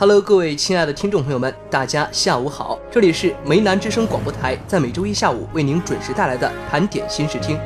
[0.00, 7.58] Hello，各位亲爱的听众朋友们，大家下午好，这里是梅南之声广播台，在每周一下午为您准时带来的盘点新视听，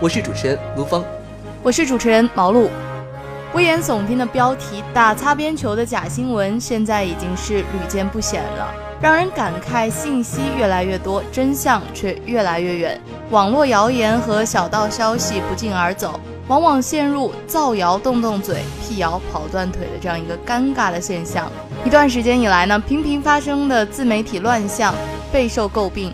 [0.00, 1.04] 我是主持人卢峰。
[1.62, 2.70] 我是主持人毛露。
[3.52, 12.98] 危言耸听的标题、打擦边球的假新闻，现在已经是屡见不鲜了，让人感慨信息越来越多，真相却越来越远。
[13.28, 21.52] 网络谣言和小道消息不胫而走，往往陷入造谣动动嘴、辟谣跑断腿的这样一个尴尬的现象。
[21.92, 24.94] 一段时间以来呢，频频发生的自媒体乱象
[25.30, 26.10] 备受诟病。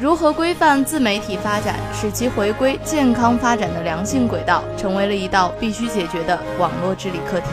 [0.00, 7.48] 如何规范自媒体发展，使其回归健康发展的良性轨道，成为了一道必须解决的网络治理课题。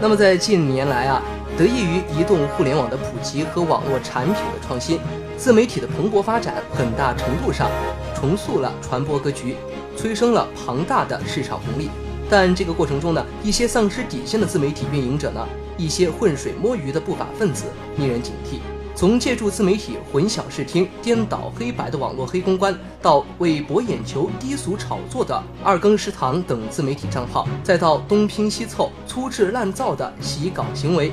[0.00, 1.20] 那么在近年来啊，
[1.58, 4.98] 得益于移动互联网的普及和网络产品的创新，
[5.36, 7.68] 自媒体的蓬勃发展，很大程度上
[8.14, 9.56] 重塑了传播格局，
[9.94, 11.90] 催生了庞大的市场红利。
[12.30, 15.46] 但这个过程中呢，一些丧失底线的自媒体运营者呢，
[15.78, 17.64] 一些浑水摸鱼的不法分子，
[17.96, 18.58] 令人警惕。
[18.94, 31.12] 从借助自媒体混淆视听、颠倒黑白的网络黑公关，到为博眼球低俗炒作的二更食堂等自媒体账号，再到东拼西凑、粗制滥造的洗稿行为，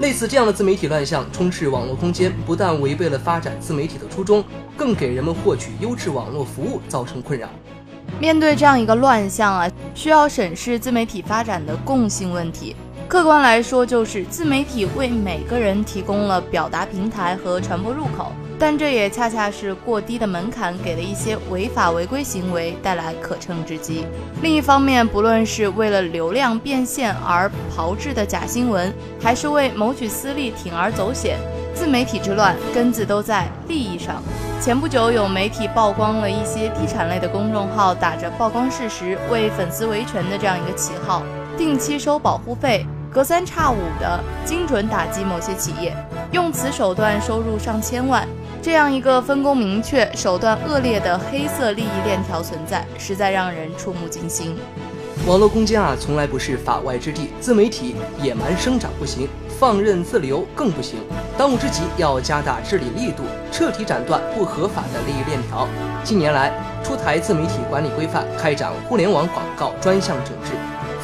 [0.00, 4.42] 类似这样的自媒体乱象充斥网络空间，不但违背了发展自媒体的初衷，
[4.74, 7.50] 更给人们获取优质网络服务造成困扰。
[8.18, 12.74] 面对这样一个乱象啊，需要审视自媒体发展的共性问题。
[13.08, 24.04] 客观来说，就是自媒体为每个人提供了表达平台和传播入口，但这也恰恰是过低的门槛，给了一些违法违规行为带来可乘之机。
[24.42, 31.38] 另一方面，不论是为了流量变现而炮制的假新闻，还是为谋取私利铤而走险，
[31.76, 34.20] 自媒体之乱根子都在利益上。
[34.60, 41.22] 前不久，有媒体曝光了一些地产类的公众号，打着曝光事实、为粉丝维权的这样一个旗号，
[41.56, 42.84] 定期收保护费。
[43.16, 45.96] 隔三差五的精准打击某些企业，
[46.32, 48.28] 用此手段收入上千万，
[48.60, 54.54] 这样一个分工明确、手段恶劣的黑色利益链条存在，实在让人触目惊心。
[55.26, 59.26] 网络空间啊，从来不是法外之地，自媒体野蛮生长不行，
[59.58, 60.98] 放任自流更不行。
[61.38, 65.66] 当务之急要加大治理力度，彻底斩断不合法的利益链条。
[66.04, 66.52] 近年来，
[66.84, 70.52] 出台自媒体管理规范，开展互联网广告专项整治。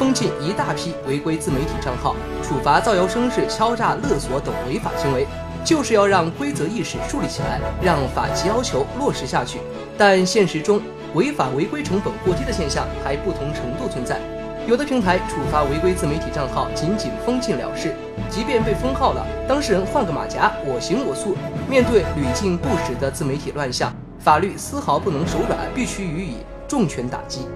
[0.02, 5.28] 封禁一大批违规自媒体账号，处罚造谣生事、敲诈勒索等违法行为，
[5.64, 9.60] 就是要让规则意识树立起来，让法纪要求落实下去。
[9.96, 10.82] 但现实中，
[11.14, 14.18] 违法违规成本过低的现象还不同程度存在。
[14.66, 17.94] 有的平台处罚违规自媒体账号仅仅封禁了事，
[18.28, 21.36] 即便被封号了，当事人换个马甲，我行我素。
[21.70, 27.46] 面对屡禁不止的自媒体乱象，法律丝毫不能手软，必须予以重拳打击。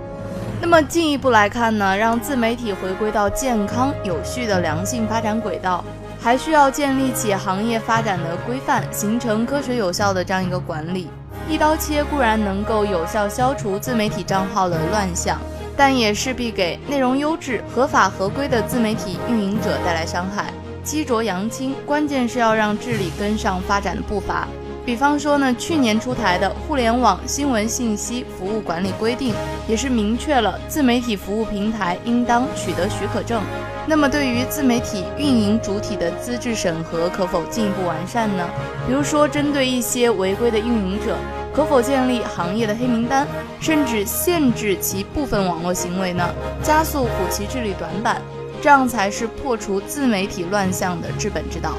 [0.60, 5.84] 那么进一步来看呢，让自媒体回归到健康有序的良性发展轨道，
[6.20, 11.08] 还需要建立起行业发展的规范，形成科学有效的这样一个管理。
[11.48, 15.38] 一刀切固然能够有效消除自媒体账号的乱象，
[15.76, 20.46] 但也势必给内容优质、合法合规的自媒体运营者带来伤害。
[20.82, 24.48] 积浊扬清，关键是要让治理跟上发展的步伐。
[24.86, 29.34] 比方说呢，去年出台的《互联网新闻信息服务管理规定》
[29.66, 33.42] 也是明确了自媒体服务平台应当取得许可证。
[33.84, 38.48] 那么，对于自媒体运营主体的资质审核，可否进一步完善呢？
[38.86, 41.16] 比如说，针对一些违规的运营者，
[41.52, 43.26] 可否建立行业的黑名单，
[43.58, 46.32] 甚至限制其部分网络行为呢？
[46.62, 48.22] 加速补齐治理短板，
[48.62, 51.72] 这样才是破除自媒体乱象的治本之道。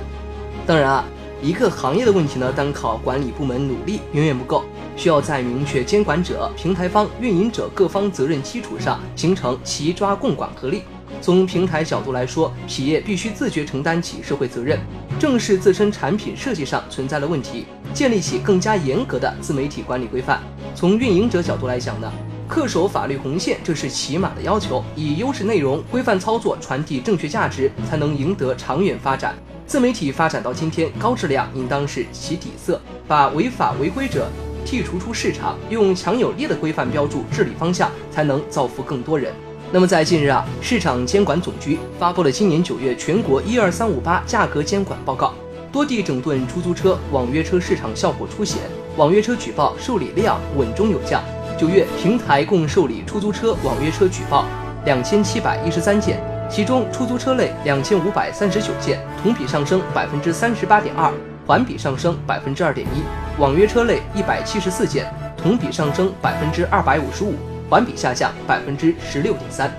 [0.66, 1.06] 当然啊。
[1.42, 4.64] 一个行业的问题呢，单靠管理部门努力远远不够，
[4.96, 10.82] 需要在明确监管者、平台方、运营者各方责任基础上，形成齐抓共管合力。
[11.22, 14.80] 从平台角度来说，企业必须自觉承担起社会责任，
[15.20, 20.42] 正视自身产品设计上存在的问题，建立起更加严格的自媒体管理规范。
[20.74, 22.12] 从运营者角度来讲呢，
[22.50, 29.36] 恪守法律红线，这是起码的要求，以优质内容、规范操作传递正确价值，才能赢得长远发展。
[29.68, 34.30] 自媒体发展到今天，高质量应当是其底色，把违法违规者
[34.66, 39.34] 剔除出市场，用强有力的规范标注治理方向，才能造福更多人。
[39.70, 45.34] 那么在近日啊，市场监管总局发布了今年九月全国一二三五八价格监管报告，
[45.70, 48.62] 多地整顿出租车、网约车市场效果初显，
[48.96, 51.22] 网约车举报受理量稳中有降。
[51.60, 54.46] 九月平台共受理出租车网约车举报
[54.86, 61.12] 两千七百一十三件，其中出租车类两千五百三十九件，同比上升百分之三十八点二，
[61.46, 63.02] 环比上升百分之二点一；
[63.40, 65.06] 网约车类一百七十四件，
[65.36, 67.34] 同比上升百分之二百五十五，
[67.70, 69.72] 环比下降百分之十六点三。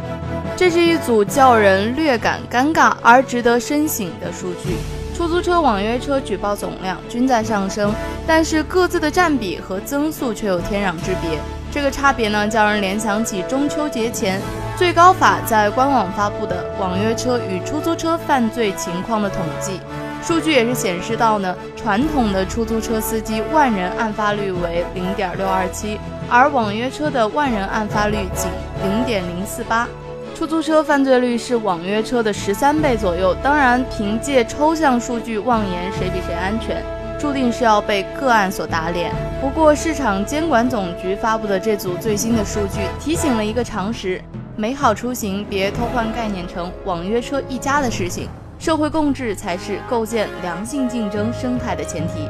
[0.57, 4.77] 这是一组叫人略感尴尬而值得深省的数据。
[5.17, 7.93] 出租车、网约车举报总量均在上升，
[8.27, 11.41] 但是各自的占比和增速却有天壤之别。
[11.73, 14.41] 这个差别呢，叫人联想起中秋节前
[14.79, 19.81] 最高法在官网发布的网约车与出租车犯罪情况的统计
[20.23, 25.99] 数据，也是显示到呢，传统的出租车司机万人案发率为零点六二七，
[26.31, 28.49] 而网约车的万人案发率仅
[28.85, 29.89] 零点零四八，
[30.33, 33.35] 出租车犯罪率是网约车的十三倍左右。
[33.43, 36.81] 当然，凭借抽象数据妄言谁比谁安全。
[37.19, 39.13] 注定是要被个案所打脸。
[39.41, 44.23] 不过，市场监管总局发布的这组最新的数据提醒了一个常识：
[44.61, 48.29] 美好出行别偷换概念成网约车一家的事情，
[48.59, 52.29] 社会共治才是构建良性竞争生态的前提。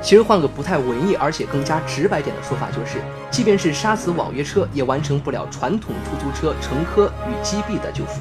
[0.00, 8.12] 其实，换个不太文艺而且更加直白点的说法，就是，即便是杀死网约车，也完成不了传统出租车乘客与击毙的救赎。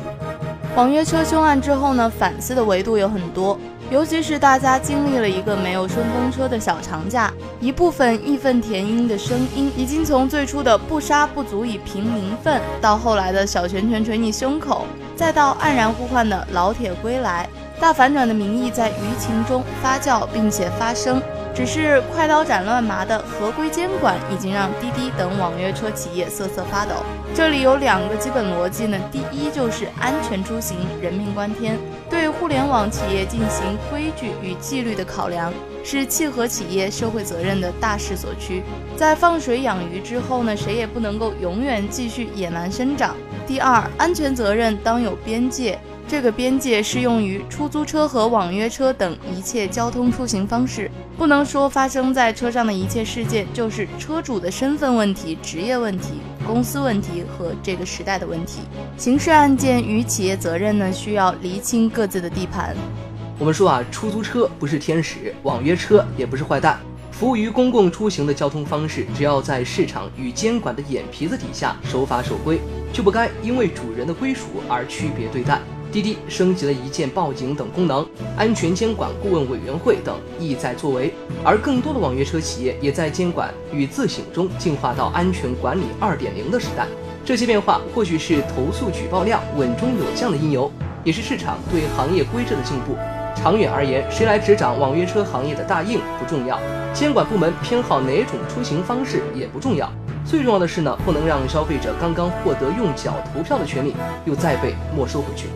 [0.75, 3.57] 网约车凶案之后呢，反思的维度有很多。
[3.89, 7.31] 尤其是大家经历了一个没有顺风车的小长假，
[7.62, 14.86] 一部分义愤填膺的声音，已经从最初的不杀不足以平民愤，到后来的小拳拳捶你胸口，
[15.16, 17.48] 再到黯然呼唤的老铁归来，
[17.80, 21.22] 大反转的民意在舆情中发酵并且发生。
[21.57, 26.92] 只是快刀斩乱麻的合规监管已经让滴滴等网约车企业瑟瑟发抖。
[27.33, 31.75] 这里有两个基本逻辑呢，第一就是安全出行，人命关天，
[32.12, 35.51] 对互联网企业进行规矩与纪律的考量，
[35.83, 38.62] 是契合企业社会责任的大势所趋。
[38.95, 43.15] 在放水养鱼之后呢，谁也不能够永远继续野蛮生长。
[43.48, 45.80] 第二，安全责任当有边界。
[46.09, 58.62] 这个边界适用于出租车和网约车等一切交通出行方式，不能说发生在车上的一切事件就是车主的身份问题、职业问题、公司问题和这个时代的问题。
[58.95, 62.74] 刑事案件与企业责任呢，需要厘清各自的地盘。
[63.38, 66.80] 我们说啊，出租车不是天使，网约车也不是坏蛋，
[67.12, 72.62] 服务于公共出行的交通方式，只要在市场与监管的眼皮子底下守法守规，
[72.94, 75.60] 就不该因为主人的归属而区别对待。
[75.92, 78.06] 滴滴升级了一键报警等功能，
[78.38, 81.13] 安全监管顾问委员会等意在作为，
[81.44, 86.86] 而更多的网约车企业也在监管与自省中进化到安全管理二点零的时代。
[87.25, 90.72] 这些变化或许是投诉举报量稳中有降的因由，
[91.04, 92.95] 也是市场对行业规制的进步。
[93.36, 96.60] 长远而言，谁来执掌网约车行业的大印不重要，
[96.94, 99.92] 监管部门偏好哪种出行方式也不重要，
[100.25, 103.95] 最重要的是呢，不能让消费者刚刚获得用脚投票的权利
[104.25, 105.48] 又再被没收回去。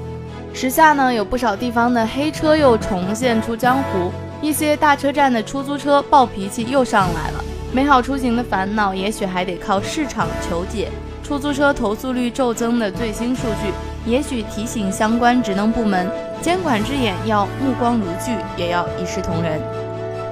[0.53, 4.11] 时下呢，有不少地方的黑车又重现出江湖，
[4.41, 7.43] 一些大车站的出租车暴脾气又上来了。
[7.71, 10.89] 美好出行的烦恼，也许还得靠市场求解。
[11.23, 13.71] 出租车投诉率骤增的最新数据，
[14.05, 16.11] 也许提醒相关职能部门，
[16.41, 19.59] 监管之眼要目光如炬，也要一视同仁。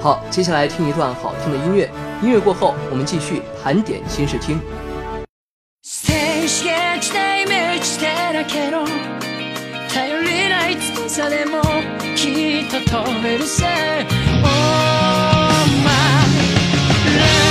[0.02, 1.90] 好，接下来听一段好听的音乐，
[2.22, 4.60] 音乐过后，我们继续盘点新视听。
[11.20, 11.62] 頼りない翼でも
[12.16, 13.68] きっと飛べるさ
[14.42, 14.48] Oh
[15.84, 15.92] my
[17.18, 17.50] love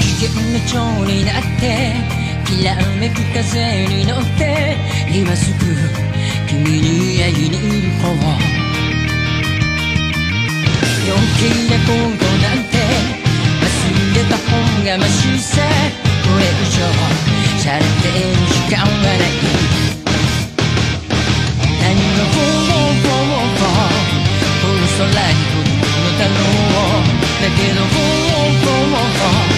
[0.00, 1.66] 危険な蝶になって
[2.46, 2.76] きら。
[3.00, 4.76] めく風に乗って
[5.12, 5.64] 今すぐ
[6.48, 7.62] 君に会いに行
[8.02, 8.16] こう
[11.06, 12.74] 余計なことなんて
[13.62, 13.66] 忘
[14.14, 14.46] れた方
[14.84, 15.62] がましさ
[16.22, 16.66] これ以
[17.22, 17.27] 上
[17.68, 19.28] されている時間はない
[21.82, 23.92] 何がフォーフォーフォー
[24.62, 29.52] この空に降るのだろうだけどフォーフォーフォー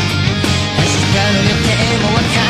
[0.77, 2.50] 明日の予定もわかる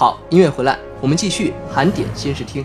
[0.00, 2.64] 好，音乐回来，我们继续盘点新视听。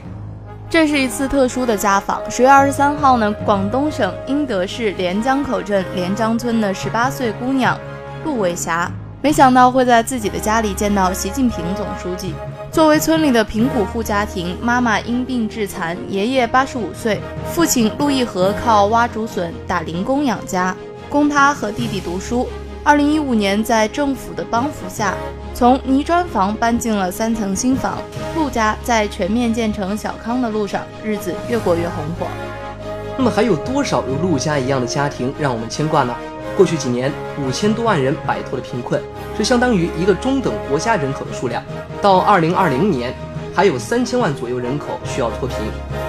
[0.69, 2.21] 这是一次特殊的家访。
[2.31, 7.77] 十月二十三号呢，广东省英德市连江口镇连江村的十八岁姑娘
[8.23, 8.89] 陆伟霞，
[9.21, 12.33] 没想到会在自己的家里见到习近平总书记。
[12.71, 17.19] 作为村里的贫苦户家庭，妈妈因病致残，爷爷八十五岁，
[17.51, 20.73] 父亲陆义和靠挖竹笋、打零工养家，
[21.09, 22.47] 供他和弟弟读书。
[22.85, 25.15] 二零一五年，在政府的帮扶下，
[25.55, 27.97] 从泥砖房搬进了三层新房。
[28.35, 32.27] 陆家在全面建成小康的路上，日子越过越红火。
[33.17, 36.15] 那么，还有多少如陆家一样的家庭让我们牵挂呢？
[36.55, 37.11] 过去几年，
[37.43, 39.01] 五千多万人摆脱了贫困，
[39.35, 41.63] 这相当于一个中等国家人口的数量。
[42.03, 43.11] 到二零二零年，
[43.55, 45.57] 还有三千万左右人口需要脱贫。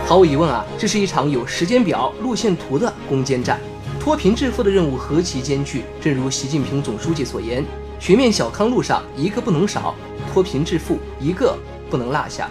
[0.04, 3.59] 毫无疑问啊，这是一场有时间表、路线图的攻坚战。
[4.07, 5.83] 脱贫致富的任务何其艰巨！
[6.01, 7.65] 正如习近平总书记所言，
[7.99, 9.97] 全面小康路上一个不能少，
[10.33, 11.59] 脱贫致富一个
[11.91, 12.49] 不能落下，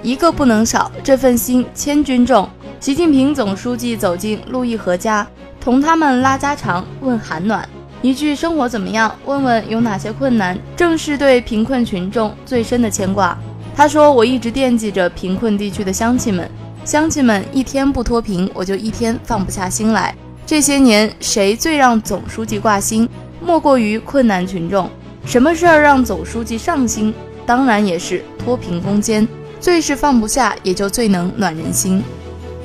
[0.00, 0.92] 一个不能少。
[1.02, 2.48] 这份心千钧重。
[2.78, 5.26] 习近平总书记走进陆毅和家，
[5.60, 7.68] 同他们拉家常、问寒暖，
[8.00, 13.36] 一句生活怎么样，问问有哪些困难，正是对贫困群众最深的牵挂。
[13.74, 16.48] 他说：“我一直惦记着贫困地区的乡亲们，
[16.84, 20.14] 乡亲们一天不脱贫，我就一天放不下心来。”
[20.52, 23.08] 这些年，谁最让总书记挂心？
[23.40, 24.86] 莫过于困难群众。
[25.24, 27.14] 什么事儿让总书记上心？
[27.46, 29.26] 当然也是脱贫攻坚。
[29.58, 32.04] 最是放不下，也就最能暖人心。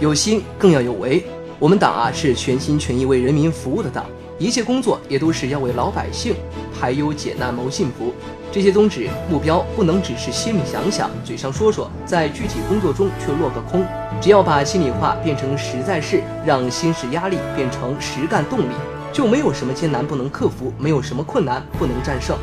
[0.01, 1.25] 有心更要有为。
[1.59, 4.05] 我们党啊，是全心全意为人民服务的党，
[4.37, 6.35] 一切工作也都是要为老百姓
[6.79, 8.13] 排忧解难谋幸福。
[8.51, 13.85] 这些宗旨目标不能只是心里想想，嘴上说说，在具体工作中却落个空。
[14.21, 18.73] 只要把心里话变成实在事，让心事压力变成实干动力，
[19.11, 22.37] 就没有什么艰难不能克服，没有什么困难不能战胜。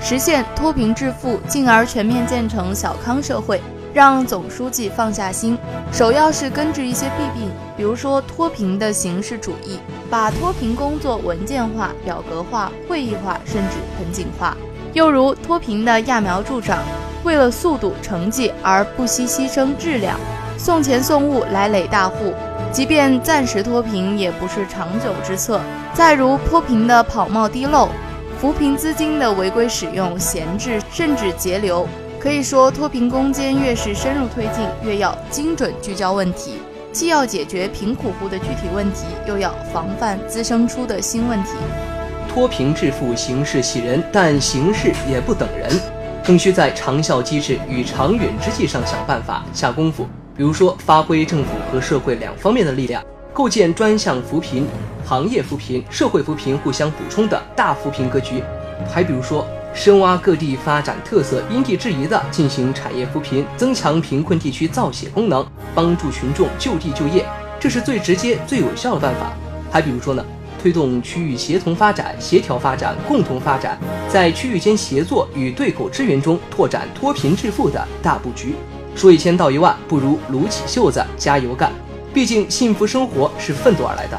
[0.00, 3.60] 实现脱贫致富，进而全面建成小康社会，
[3.94, 5.56] 让总书记放下心。
[5.92, 9.78] 首要是根治一些弊病，比如说脱贫的形式主义，
[10.10, 14.56] 把脱贫工作文件化、表格化、会议化，甚至盆景化。
[14.94, 16.80] 又如脱贫的揠苗助长，
[17.22, 20.18] 为了速度成绩而不惜牺牲质量，
[20.58, 22.34] 送钱送物来垒大户，
[22.72, 25.60] 即便暂时脱贫也不是长久之策。
[25.92, 27.88] 再如脱贫的跑冒滴漏，
[28.40, 31.88] 扶贫资金的违规使用、闲置甚至截留，
[32.24, 36.52] 可以说脱贫攻坚越是深入推进，越要精准聚焦问题，
[36.90, 41.50] 既要解决贫苦户的具体问题，又要防范滋生出的新问题。
[42.26, 45.70] 脱贫致富形势喜人，但形势也不等人，
[46.24, 50.08] 更需在长效机制与长远之计上想办法、下功夫。
[50.34, 53.04] 比如说，发挥政府和社会两方面的力量，
[53.34, 54.66] 构建专项扶贫、
[55.04, 58.42] 行业扶贫、社会扶贫互相补充的大扶贫格局。
[58.90, 67.26] 还比如说，深挖各地发展特色，因地制宜地进行产业扶贫，增强贫困地区造血功能，帮助群众就地就业，
[67.58, 69.32] 这是最直接、最有效的办法。
[69.70, 70.24] 还比如说呢？
[70.62, 73.78] 推动区域协同发展、协调发展、共同发展，
[74.08, 78.54] 在区域间协作与对口支援中拓展脱贫致富的大布局。
[78.96, 81.70] 说一千道一万，不如撸起袖子加油干。
[82.14, 84.18] 毕竟幸福生活是奋斗而来的。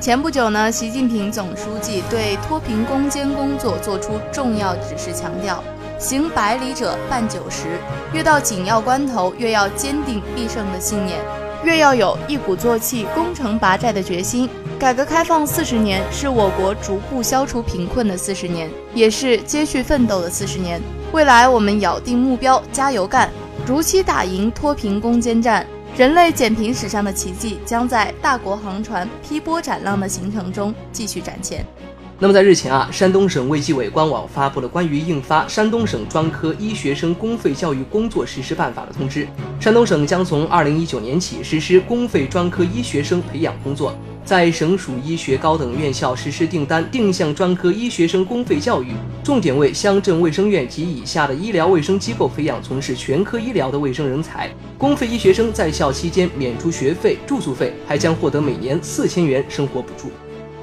[0.00, 5.62] 前不久呢，习近平总书记对脱贫攻坚工作作出重要指示，强调：
[5.98, 7.78] 行百里者半九十，
[8.14, 11.20] 越到紧要关头，越要坚定必胜的信念。
[11.62, 14.48] 越要有一鼓作气、攻城拔寨的决心。
[14.78, 20.80] 改革开放四十年，是我国逐步消除贫困的四十年，也是接续奋斗的四十年。
[21.12, 23.28] 未来我们咬定目标，加油干，
[23.66, 25.66] 如期打赢脱贫攻坚战。
[25.96, 31.66] 人类减贫史上的奇迹，将在大国航船劈波斩浪的行程中继续展现。
[32.18, 39.26] 那么在日前啊，山东省卫计委官网发布了关于印发《山东省专科医学生公费教育工作实施办法》的通知。
[39.58, 48.92] 山东省将从二零一九年起实施公费专科医学生培养工作，在省属医学高等院校实施订单定向专科医学生公费教育，
[49.24, 54.48] 重点为乡镇卫生院及以下的医疗卫生机构培养从事全科医疗的卫生人才。
[54.78, 60.10] 公费医学生在校期间免除学费、住宿费，还将获得每年四千元生活补助。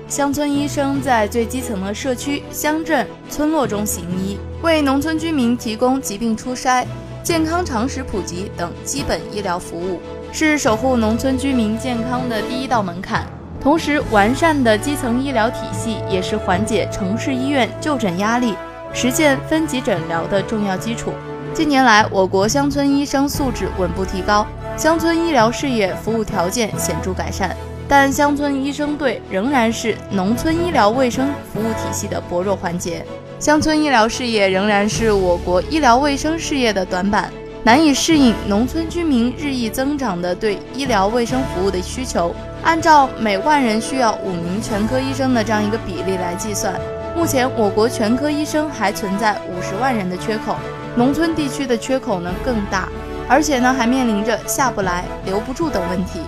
[0.08, 6.86] 乡村医生在最基层的社区、乡镇、村落中行医，为农村居民提供疾病初筛、
[7.22, 10.00] 健康常识普及等基本医疗服务，
[10.32, 13.28] 是守护农村居民健康的第一道门槛。
[13.68, 18.54] 同时，完善的基层医疗体系也是缓解城市医院就诊压力、
[18.94, 21.12] 实现分级诊疗的重要基础。
[21.54, 27.54] 近年来，我国乡村医生素质稳步提高，乡村医疗事业服务条件显著改善。
[27.90, 33.06] 但乡村医生队仍然是农村医疗卫生服务体系的薄弱环节。
[33.38, 37.30] 乡村医疗事业仍然是我国医疗卫生事业的短板，
[37.66, 42.34] 难以适应农村居民日益增长的对医疗卫生服务的需求。
[42.64, 46.74] 按照每万人需要五名全科医生的这样一个比例来计算，
[47.16, 50.56] 目前我国全科医生还存在五十万人的缺口，
[50.96, 52.90] 农村地区的缺口呢更大，
[53.30, 56.20] 而且呢还面临着下不来、留不住等问题。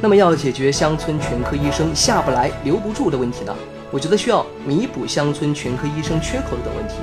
[0.00, 3.54] 那么要解决乡村全科医生下不来、留不住的问题呢？
[3.90, 6.94] 我觉得需要弥补乡村全科医生缺口等问题。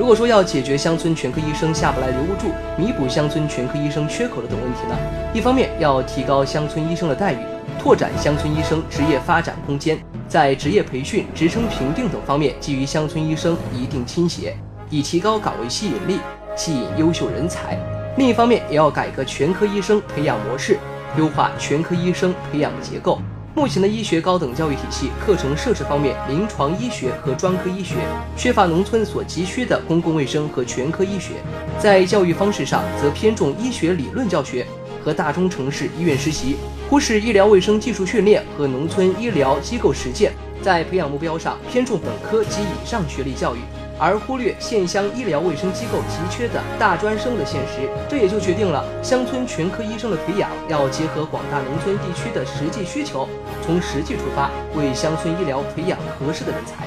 [0.00, 4.96] 如果说要解决乡村全科医生下不来、留不住，弥补乡村全科医生缺口的等问题呢？
[5.34, 7.38] 一方面要提高乡村医生的待遇，
[7.78, 14.56] 拓展乡村医生职业发展空间，在职业培训、职称评定等方面给予乡村医生一定倾斜，
[14.88, 16.18] 以提高岗位吸引力，
[16.56, 17.78] 吸引优秀人才。
[18.16, 20.78] 另一方面也要改革全科医生培养模式，
[21.18, 23.20] 优化全科医生培养结构。
[23.52, 27.96] 目前的医学高等教育体系课程设置方面，临床医学和专科医学
[28.36, 31.32] 缺乏农村所急需的公共卫生和全科医学；
[31.76, 34.64] 在教育方式上，则偏重医学理论教学
[35.04, 36.56] 和大中城市医院实习，
[36.88, 40.30] 忽视医疗卫生技术训练和农村医疗机构实践；
[40.62, 43.58] 在培养目标上，偏重本科及以上学历教育。
[44.00, 53.28] 而忽略县乡医疗卫生机构急缺的大专生的现实，这也就决定了乡村全科医生的培养要结合广大农村地区的实际需求，
[53.64, 56.86] 从实际出发，为乡村医疗培养合适的人才。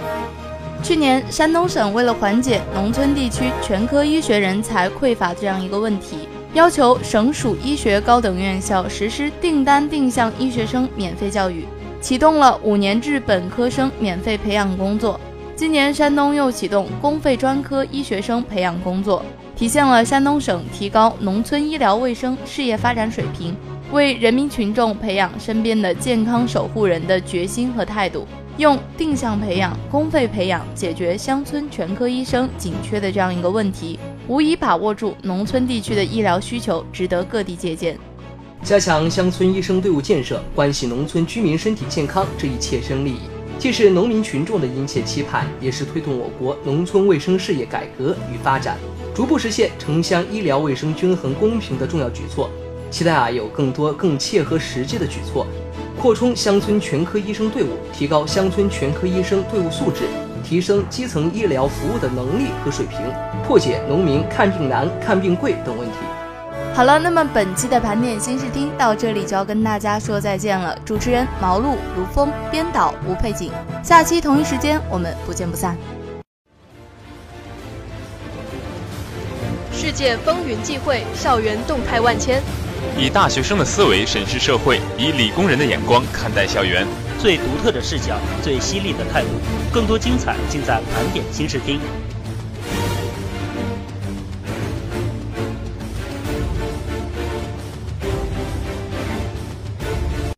[0.81, 11.65] 去年，山东省为了缓解农村地区全科医学人才匮乏这样一个问题，要求省属医学高等院校实施订单定向医学生免费教育，
[12.01, 15.19] 启动了五年制本科生免费培养工作。
[15.55, 19.23] 今年，山东又启动公费专科医学生培养工作，
[19.55, 23.55] 体现了山东省提高农村医疗卫生事业发展水平，
[23.91, 28.27] 为人民群众培养身边的健康守护人的决心和态度。
[28.57, 37.97] 用定向培养、公费培养解决乡村全科医生紧缺的这样一个问题，无疑把握住农村地区的医疗需求，值得各地借鉴。
[38.63, 43.19] 加强乡村医生队伍建设，关系农村居民身体健康这一切身利益。
[43.57, 48.77] 既是农民群众的殷切期盼，也是推动我国农村卫生事业改革与发展，
[49.15, 52.49] 逐步实现城乡医疗卫生均衡公平的重要举措。
[52.91, 55.47] 期待啊有更多更切合实际的举措，
[55.97, 60.03] 扩充乡村全科医生队伍，提高乡村全科医生队伍素质，
[60.43, 62.99] 提升基层医疗服务的能力和水平，
[63.47, 65.95] 破解农民看病难、看病贵等问题。
[66.75, 70.75] 好了，那么本期的盘点新视听到这里就要跟大家说再见了。
[70.83, 73.51] 主持人毛路、卢峰，编导吴佩锦。
[73.83, 75.77] 下期同一时间我们不见不散。
[79.71, 82.41] 世界风云际会，校园动态万千。
[82.97, 86.87] 以大学生的思维审视社会，以理工人的眼光看待校园。
[87.19, 89.27] 最独特的视角，最犀利的态度，
[89.71, 91.79] 更多精彩尽在盘点新视听。